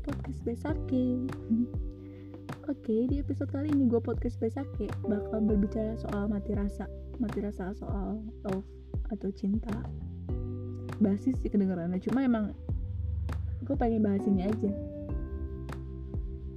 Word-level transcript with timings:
podcast 0.00 0.40
Besake. 0.48 1.28
Oke, 2.72 3.04
di 3.04 3.20
episode 3.20 3.52
kali 3.52 3.68
ini 3.68 3.84
gue 3.84 4.00
podcast 4.00 4.40
Besake 4.40 4.88
bakal 5.04 5.44
berbicara 5.44 5.92
soal 6.00 6.24
mati 6.24 6.56
rasa 6.56 6.88
Mati 7.20 7.44
rasa 7.44 7.76
soal 7.76 8.16
love 8.48 8.64
atau 9.12 9.28
cinta. 9.36 9.68
Basis 11.04 11.36
sih 11.44 11.52
kedengarannya, 11.52 12.00
cuma 12.00 12.24
emang 12.24 12.56
gue 13.60 13.76
pengen 13.76 14.00
bahas 14.00 14.24
ini 14.24 14.48
aja. 14.48 14.72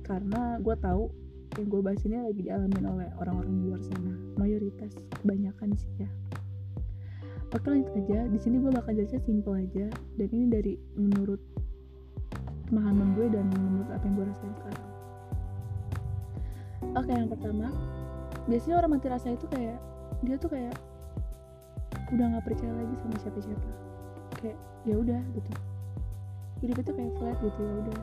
Karena 0.08 0.64
gue 0.64 0.76
tahu 0.80 1.12
yang 1.60 1.68
gue 1.68 1.82
bahas 1.84 2.00
ini 2.08 2.24
lagi 2.24 2.48
dialamin 2.48 2.86
oleh 2.88 3.08
orang-orang 3.20 3.60
di 3.60 3.64
luar 3.68 3.82
sana. 3.84 4.16
Mayoritas, 4.40 4.96
kebanyakan 5.20 5.76
sih 5.76 5.92
ya. 6.00 6.10
Oke 7.52 7.68
lanjut 7.68 7.92
aja, 8.08 8.24
di 8.32 8.40
sini 8.40 8.64
gue 8.64 8.72
bakal 8.72 8.96
jelasnya 8.96 9.20
simple 9.28 9.60
aja. 9.60 9.92
Dan 10.16 10.28
ini 10.32 10.46
dari 10.48 10.74
menurut 10.96 11.44
pemahaman 12.70 13.16
gue 13.16 13.28
dan 13.32 13.46
menurut 13.52 13.90
apa 13.92 14.04
yang 14.06 14.16
gue 14.16 14.26
rasain 14.30 14.54
sekarang. 14.56 14.88
Oke 16.94 17.12
yang 17.12 17.30
pertama 17.32 17.68
biasanya 18.46 18.76
orang 18.84 18.92
mati 19.00 19.08
rasa 19.08 19.28
itu 19.34 19.46
kayak 19.48 19.80
dia 20.22 20.36
tuh 20.36 20.52
kayak 20.52 20.76
udah 22.14 22.26
nggak 22.36 22.46
percaya 22.46 22.74
lagi 22.76 22.96
sama 23.02 23.16
siapa-siapa. 23.20 23.70
Kayak 24.40 24.58
ya 24.84 24.96
udah 25.00 25.22
gitu. 25.34 25.52
Hidup 26.64 26.78
itu 26.80 26.92
kayak 26.96 27.14
flat 27.20 27.38
gitu 27.42 27.60
ya 27.60 27.74
udah. 27.88 28.02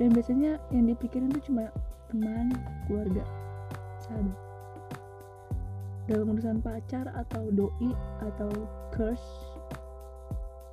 Dan 0.00 0.08
biasanya 0.16 0.52
yang 0.72 0.84
dipikirin 0.88 1.30
tuh 1.30 1.42
cuma 1.46 1.68
teman 2.08 2.54
keluarga 2.88 3.24
sahabat. 4.02 4.38
Dalam 6.10 6.34
urusan 6.34 6.58
pacar 6.58 7.06
atau 7.14 7.46
doi 7.54 7.90
atau 8.24 8.50
crush 8.90 9.52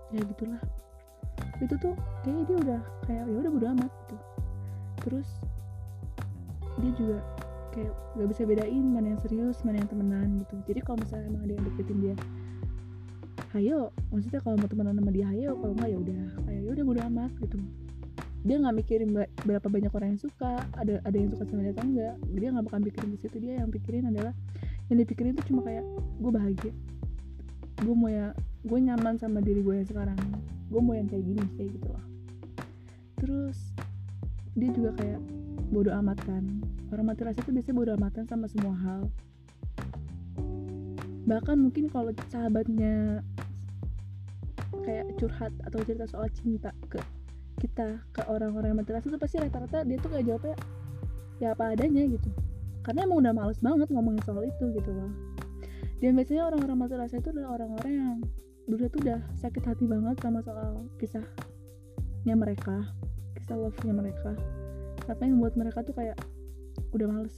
ya 0.09 0.25
gitulah 0.25 0.57
itu 1.59 1.75
tuh 1.75 1.93
kayaknya 2.23 2.43
dia 2.47 2.57
udah 2.63 2.81
kayak 3.03 3.23
ya 3.27 3.37
udah 3.43 3.51
bodo 3.51 3.67
amat 3.75 3.91
gitu. 3.91 4.15
Terus 5.03 5.27
dia 6.79 6.91
juga 6.95 7.17
kayak 7.69 7.93
gak 8.17 8.27
bisa 8.31 8.41
bedain 8.47 8.85
mana 8.91 9.07
yang 9.13 9.21
serius 9.21 9.57
mana 9.67 9.83
yang 9.83 9.89
temenan 9.91 10.27
gitu. 10.43 10.55
Jadi 10.71 10.79
kalau 10.83 10.97
misalnya 11.03 11.25
emang 11.29 11.43
ada 11.45 11.53
yang 11.53 11.65
deketin 11.67 11.99
dia 11.99 12.15
hayo 13.49 13.89
maksudnya 14.13 14.45
kalau 14.45 14.61
mau 14.61 14.69
temenan 14.69 14.93
sama 14.93 15.09
dia 15.09 15.25
hayo 15.33 15.57
kalau 15.57 15.73
nggak 15.73 15.89
ya 15.89 15.97
udah 15.97 16.21
kayak 16.45 16.61
ya 16.61 16.69
udah 16.69 16.85
bodo 16.85 17.01
amat 17.09 17.31
gitu. 17.41 17.57
Dia 18.39 18.55
nggak 18.55 18.75
mikirin 18.79 19.09
berapa 19.43 19.67
banyak 19.67 19.91
orang 19.91 20.09
yang 20.15 20.21
suka 20.21 20.63
ada 20.79 21.03
ada 21.03 21.17
yang 21.17 21.29
suka 21.33 21.43
sama 21.49 21.65
dia 21.65 21.73
atau 21.75 21.85
enggak 21.85 22.15
dia 22.39 22.47
nggak 22.55 22.65
bakal 22.71 22.79
mikirin 22.79 23.09
di 23.11 23.19
situ. 23.19 23.37
Dia 23.41 23.53
yang 23.59 23.69
pikirin 23.73 24.03
adalah 24.07 24.33
yang 24.87 24.97
dipikirin 25.01 25.35
itu 25.35 25.43
cuma 25.51 25.61
kayak 25.65 25.85
gue 26.23 26.31
bahagia. 26.31 26.73
Gue 27.83 27.95
mau 27.95 28.09
ya 28.11 28.31
gue 28.63 28.79
nyaman 28.79 29.17
sama 29.17 29.39
diri 29.41 29.59
gue 29.65 29.75
yang 29.81 29.87
sekarang 29.87 30.19
gue 30.69 30.81
mau 30.81 30.93
yang 30.93 31.09
kayak 31.09 31.25
gini 31.25 31.43
kayak 31.57 31.69
gitu 31.73 31.87
loh. 31.89 32.05
Terus 33.19 33.57
dia 34.53 34.69
juga 34.69 34.91
kayak 34.95 35.19
bodoh 35.73 35.93
amat 36.01 36.17
kan. 36.25 36.43
Orang 36.89 37.05
mati 37.09 37.21
rasa 37.25 37.41
itu 37.41 37.51
biasanya 37.53 37.77
bodoh 37.77 37.93
amatan 37.97 38.25
sama 38.29 38.45
semua 38.49 38.73
hal. 38.77 39.01
Bahkan 41.25 41.57
mungkin 41.57 41.89
kalau 41.93 42.09
sahabatnya 42.29 43.21
kayak 44.85 45.05
curhat 45.21 45.53
atau 45.65 45.77
cerita 45.85 46.05
soal 46.09 46.29
cinta 46.33 46.73
ke 46.89 46.97
kita 47.59 47.99
ke 48.15 48.21
orang-orang 48.31 48.73
yang 48.73 48.79
mati 48.79 48.95
rasa 48.95 49.11
itu 49.11 49.19
pasti 49.19 49.37
rata-rata 49.37 49.83
dia 49.83 49.99
tuh 49.99 50.09
kayak 50.15 50.25
jawabnya 50.25 50.55
ya 51.43 51.47
apa 51.53 51.63
adanya 51.75 52.03
gitu. 52.07 52.29
Karena 52.81 53.05
emang 53.05 53.21
udah 53.21 53.33
males 53.35 53.59
banget 53.61 53.89
ngomongin 53.93 54.21
soal 54.25 54.45
itu 54.45 54.65
gitu 54.73 54.89
loh. 54.89 55.11
Dan 55.99 56.15
biasanya 56.15 56.47
orang-orang 56.47 56.77
mati 56.79 56.95
rasa 56.95 57.19
itu 57.19 57.29
adalah 57.29 57.59
orang-orang 57.59 57.91
yang 57.91 58.15
dulu 58.69 58.85
tuh 58.85 59.01
udah 59.01 59.19
sakit 59.41 59.65
hati 59.65 59.89
banget 59.89 60.21
sama 60.21 60.45
soal 60.45 60.85
kisahnya 61.01 62.37
mereka 62.37 62.85
kisah 63.49 63.57
love-nya 63.57 63.93
mereka. 63.97 64.37
Apa 65.09 65.25
yang 65.25 65.41
buat 65.41 65.57
mereka 65.57 65.81
tuh 65.81 65.97
kayak 65.97 66.21
udah 66.93 67.07
males. 67.09 67.33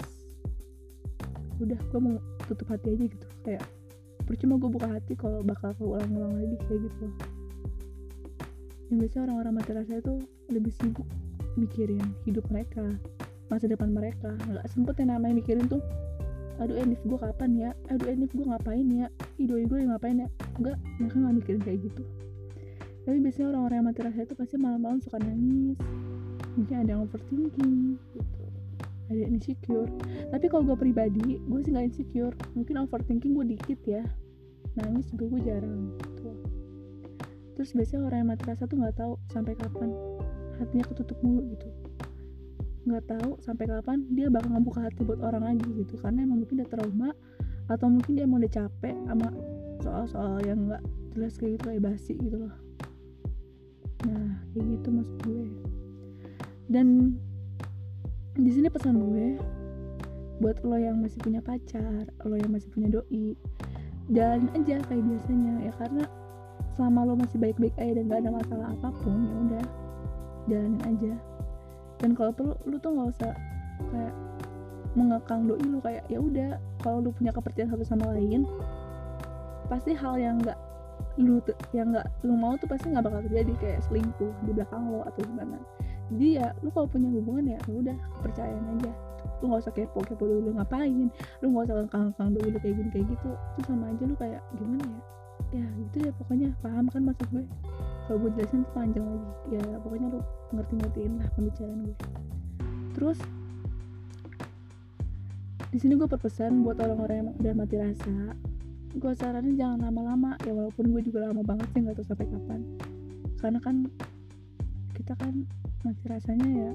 Udah 1.64 1.80
gue 1.80 2.00
mau 2.04 2.20
tutup 2.52 2.68
hati 2.68 3.00
aja 3.00 3.06
gitu. 3.08 3.28
Kayak 3.48 3.64
percuma 4.28 4.60
gue 4.60 4.68
buka 4.68 4.92
hati 4.92 5.16
kalau 5.16 5.40
bakal 5.40 5.72
keulang-ulang 5.80 6.36
lagi 6.36 6.60
kayak 6.68 6.92
gitu. 6.92 7.08
Yang 8.92 8.98
biasanya 9.08 9.24
orang-orang 9.32 9.54
mati 9.56 9.72
rasa 9.72 9.94
itu 10.04 10.14
lebih 10.52 10.74
sibuk 10.84 11.08
mikirin 11.56 12.04
hidup 12.28 12.44
mereka 12.52 12.84
masa 13.48 13.72
depan 13.72 13.96
mereka. 13.96 14.36
Nggak 14.52 14.68
sempet 14.68 15.00
yang 15.00 15.16
namanya 15.16 15.40
mikirin 15.40 15.64
tuh 15.72 15.80
aduh 16.60 16.76
Enif 16.76 17.00
gue 17.08 17.16
kapan 17.16 17.52
ya? 17.56 17.72
Aduh 17.88 18.12
Enif 18.12 18.36
gue 18.36 18.44
ngapain 18.44 18.88
ya 18.92 19.08
idoi 19.46 19.66
gue 19.66 19.80
ngapain 19.90 20.22
ya? 20.22 20.30
Enggak 20.60 20.78
mereka 21.00 21.16
nggak 21.18 21.36
mikirin 21.42 21.62
kayak 21.62 21.80
gitu. 21.86 22.04
Tapi 23.02 23.18
biasanya 23.18 23.48
orang-orang 23.58 23.78
yang 23.82 23.88
mati 23.90 24.00
rasa 24.06 24.20
itu 24.22 24.36
pasti 24.38 24.56
malam-malam 24.62 25.00
suka 25.02 25.18
nangis. 25.18 25.78
Mungkin 26.54 26.76
ada 26.86 26.90
yang 26.94 27.02
overthinking 27.10 27.98
gitu. 28.14 28.44
Ada 29.10 29.20
yang 29.26 29.32
insecure. 29.36 29.90
Tapi 30.30 30.46
kalau 30.48 30.64
gue 30.70 30.78
pribadi 30.78 31.42
gue 31.42 31.60
sih 31.66 31.72
nggak 31.74 31.86
insecure. 31.90 32.36
Mungkin 32.54 32.76
overthinking 32.86 33.34
gue 33.34 33.46
dikit 33.58 33.80
ya. 33.90 34.04
Nangis 34.78 35.10
juga 35.10 35.34
gue 35.34 35.42
jarang 35.50 35.98
gitu. 35.98 36.30
Terus 37.58 37.70
biasanya 37.74 38.02
orang 38.08 38.18
yang 38.24 38.30
mati 38.30 38.44
rasa 38.48 38.64
tuh 38.70 38.78
nggak 38.78 38.96
tahu 38.96 39.14
sampai 39.34 39.54
kapan 39.58 39.90
hatinya 40.62 40.86
ketutup 40.86 41.18
mulu 41.26 41.42
gitu. 41.58 41.68
Nggak 42.86 43.04
tahu 43.18 43.38
sampai 43.42 43.66
kapan 43.66 44.06
dia 44.14 44.30
bakal 44.30 44.54
ngebuka 44.54 44.86
hati 44.86 45.02
buat 45.02 45.20
orang 45.26 45.44
lagi 45.58 45.70
gitu. 45.74 45.98
Karena 45.98 46.22
emang 46.22 46.46
mungkin 46.46 46.62
udah 46.62 46.70
trauma 46.70 47.10
atau 47.76 47.88
mungkin 47.88 48.20
dia 48.20 48.28
emang 48.28 48.44
udah 48.44 48.54
capek 48.54 48.96
sama 49.08 49.28
soal-soal 49.82 50.38
yang 50.46 50.70
nggak 50.70 50.84
jelas 51.16 51.34
kayak 51.40 51.58
gitu 51.58 51.64
kayak 51.72 51.84
basi 51.84 52.14
gitu 52.20 52.38
loh. 52.48 52.56
Nah 54.08 54.42
kayak 54.54 54.66
gitu 54.78 54.88
maksud 54.92 55.18
gue. 55.26 55.46
Dan 56.72 56.88
di 58.40 58.52
sini 58.52 58.68
pesan 58.72 58.96
gue 59.00 59.40
buat 60.42 60.58
lo 60.66 60.80
yang 60.80 61.04
masih 61.04 61.22
punya 61.22 61.38
pacar 61.44 62.10
lo 62.26 62.34
yang 62.34 62.50
masih 62.50 62.72
punya 62.74 62.90
doi 62.90 63.38
jalan 64.10 64.50
aja 64.58 64.82
kayak 64.90 65.04
biasanya 65.06 65.70
ya 65.70 65.74
karena 65.78 66.04
selama 66.74 67.06
lo 67.06 67.14
masih 67.14 67.38
baik-baik 67.38 67.76
aja 67.78 68.02
dan 68.02 68.10
gak 68.10 68.20
ada 68.26 68.32
masalah 68.34 68.68
apa 68.74 68.90
pun 69.04 69.20
ya 69.22 69.36
udah 69.48 69.66
jalanin 70.50 70.82
aja. 70.88 71.14
Dan 72.02 72.18
kalau 72.18 72.32
perlu 72.34 72.56
lu 72.66 72.82
tuh 72.82 72.92
nggak 72.98 73.10
usah 73.14 73.34
kayak 73.94 74.14
mengekang 74.94 75.48
doi 75.48 75.64
lu 75.64 75.80
kayak 75.80 76.04
ya 76.12 76.20
udah 76.20 76.60
kalau 76.84 77.00
lu 77.00 77.10
punya 77.16 77.32
kepercayaan 77.32 77.72
satu 77.72 77.86
sama 77.88 78.12
lain 78.12 78.44
pasti 79.72 79.96
hal 79.96 80.20
yang 80.20 80.40
nggak 80.44 80.60
lu 81.20 81.40
yang 81.72 81.96
nggak 81.96 82.08
lu 82.28 82.36
mau 82.36 82.56
tuh 82.60 82.68
pasti 82.68 82.92
nggak 82.92 83.08
bakal 83.08 83.22
terjadi 83.28 83.54
kayak 83.60 83.80
selingkuh 83.88 84.32
di 84.48 84.52
belakang 84.52 84.92
lo 84.92 85.04
atau 85.08 85.22
gimana. 85.24 85.58
Jadi 86.12 86.28
ya 86.44 86.52
lu 86.60 86.70
kalau 86.76 86.88
punya 86.92 87.08
hubungan 87.08 87.56
ya, 87.56 87.60
ya 87.68 87.74
udah 87.80 87.98
kepercayaan 88.20 88.66
aja. 88.80 88.92
Lu 89.40 89.46
nggak 89.48 89.62
usah 89.64 89.74
kepo 89.74 90.00
kepo 90.04 90.24
dulu 90.28 90.50
ngapain 90.60 91.08
lu 91.40 91.46
nggak 91.52 91.64
usah 91.72 91.76
kangkang 91.88 92.30
dulu 92.36 92.58
kayak 92.60 92.76
gini 92.80 92.90
kayak 92.92 93.06
gitu. 93.16 93.32
Itu 93.32 93.60
sama 93.64 93.92
aja 93.92 94.04
lu 94.04 94.16
kayak 94.20 94.42
gimana 94.60 94.84
ya? 94.84 95.02
Ya 95.52 95.66
gitu 95.84 95.98
ya 96.08 96.12
pokoknya 96.16 96.50
paham 96.64 96.86
kan 96.92 97.02
maksud 97.08 97.28
gue? 97.32 97.46
Kalau 98.08 98.18
gue 98.28 98.32
jelasin 98.36 98.64
tuh 98.68 98.74
panjang 98.76 99.04
lagi. 99.08 99.32
Ya 99.56 99.64
pokoknya 99.84 100.08
lu 100.12 100.20
ngerti-ngertiin 100.52 101.14
lah 101.20 101.28
pembicaraan 101.36 101.80
gue 101.88 101.98
terus 102.92 103.18
di 105.72 105.78
sini 105.80 105.96
gue 105.96 106.04
berpesan 106.04 106.68
buat 106.68 106.76
orang-orang 106.84 107.16
yang 107.24 107.30
udah 107.40 107.54
mati 107.56 107.76
rasa 107.80 108.36
gue 108.92 109.12
saranin 109.16 109.56
jangan 109.56 109.88
lama-lama 109.88 110.36
ya 110.44 110.52
walaupun 110.52 110.92
gue 110.92 111.02
juga 111.08 111.32
lama 111.32 111.40
banget 111.48 111.68
sih 111.72 111.80
nggak 111.80 111.96
tahu 111.96 112.08
sampai 112.12 112.28
kapan. 112.28 112.62
Karena 113.40 113.60
kan 113.64 113.76
kita 114.92 115.16
kan 115.16 115.34
mati 115.88 116.04
rasanya 116.12 116.48
ya 116.52 116.72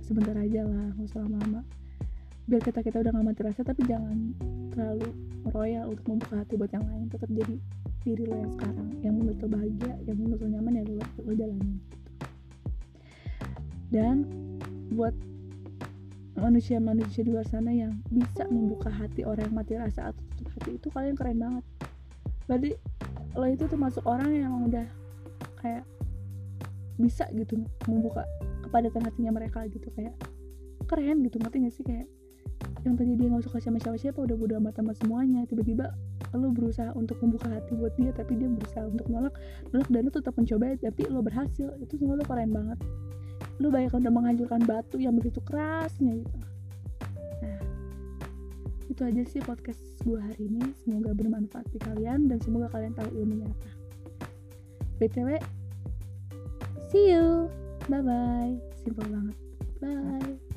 sebentar 0.00 0.32
aja 0.32 0.64
lah 0.64 0.96
nggak 0.96 1.06
usah 1.12 1.20
lama-lama. 1.28 1.60
Biar 2.48 2.58
kita 2.64 2.80
kita 2.80 3.04
udah 3.04 3.12
gak 3.14 3.26
mati 3.28 3.40
rasa 3.44 3.62
tapi 3.62 3.86
jangan 3.86 4.34
terlalu 4.74 5.12
royal 5.52 5.92
untuk 5.92 6.04
membuka 6.10 6.40
hati 6.40 6.56
buat 6.56 6.72
yang 6.72 6.88
lain. 6.88 7.06
Tetap 7.12 7.28
jadi 7.28 7.54
diri 8.02 8.24
lo 8.26 8.34
yang 8.34 8.52
sekarang 8.56 8.88
yang 9.04 9.14
menurut 9.14 9.38
lo 9.38 9.48
bahagia 9.52 9.92
yang 10.08 10.16
menurut 10.18 10.40
lo 10.40 10.48
nyaman 10.48 10.72
ya 10.80 10.82
lo, 10.88 11.04
lo 11.22 11.32
jalanin. 11.36 11.76
Dan 13.92 14.16
buat 14.96 15.12
manusia-manusia 16.42 17.22
di 17.22 17.30
luar 17.30 17.46
sana 17.46 17.70
yang 17.70 17.94
bisa 18.10 18.42
membuka 18.50 18.90
hati 18.90 19.22
orang 19.22 19.46
yang 19.46 19.56
mati 19.62 19.78
rasa 19.78 20.10
atau 20.10 20.22
tutup 20.34 20.50
hati 20.58 20.70
itu 20.74 20.88
kalian 20.90 21.14
keren 21.14 21.38
banget. 21.38 21.64
Berarti 22.50 22.70
lo 23.38 23.46
itu 23.46 23.64
termasuk 23.70 24.02
orang 24.02 24.30
yang 24.34 24.52
udah 24.66 24.86
kayak 25.62 25.86
bisa 26.98 27.30
gitu 27.32 27.62
membuka 27.86 28.26
kepadatan 28.66 29.06
hatinya 29.06 29.32
mereka 29.38 29.64
gitu 29.70 29.86
kayak 29.94 30.12
keren 30.90 31.22
gitu 31.22 31.38
ngerti 31.38 31.56
gak 31.62 31.74
sih? 31.78 31.84
Kayak 31.86 32.10
yang 32.82 32.98
tadi 32.98 33.14
dia 33.14 33.30
nggak 33.30 33.46
suka 33.46 33.62
sama 33.62 33.78
siapa-siapa 33.78 34.18
udah 34.26 34.34
bodo 34.34 34.58
amat 34.58 34.82
sama 34.82 34.92
semuanya. 34.98 35.46
Tiba-tiba 35.46 35.94
lo 36.34 36.50
berusaha 36.50 36.90
untuk 36.98 37.22
membuka 37.22 37.46
hati 37.54 37.78
buat 37.78 37.94
dia 37.94 38.10
tapi 38.10 38.34
dia 38.34 38.50
berusaha 38.50 38.90
untuk 38.90 39.06
nolak 39.06 39.36
nolak 39.70 39.86
dan 39.92 40.00
lo 40.02 40.10
tetap 40.10 40.34
mencoba 40.34 40.74
tapi 40.74 41.02
lo 41.06 41.22
berhasil. 41.22 41.70
Itu 41.78 42.02
semua 42.02 42.18
lo 42.18 42.26
keren 42.26 42.50
banget 42.50 42.82
lo 43.60 43.68
banyak 43.68 43.92
udah 43.92 44.12
menghancurkan 44.12 44.62
batu 44.64 44.96
yang 44.96 45.16
begitu 45.18 45.42
kerasnya 45.44 46.22
gitu. 46.22 46.38
Nah 47.42 47.60
itu 48.88 49.02
aja 49.02 49.22
sih 49.28 49.40
podcast 49.40 49.80
gue 50.04 50.18
hari 50.20 50.48
ini. 50.48 50.62
Semoga 50.84 51.12
bermanfaat 51.12 51.66
di 51.72 51.78
kalian 51.80 52.28
dan 52.30 52.38
semoga 52.40 52.72
kalian 52.72 52.94
tahu 52.96 53.08
ilmunya 53.12 53.48
apa. 53.48 53.68
Btw 55.00 55.28
see 56.92 57.12
you. 57.12 57.48
Bye 57.88 58.04
bye 58.04 58.52
simpel 58.84 59.08
banget. 59.08 59.36
Bye 59.80 60.51